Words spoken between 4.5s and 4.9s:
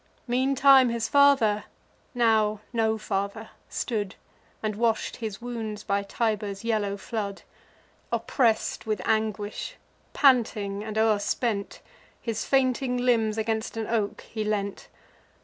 And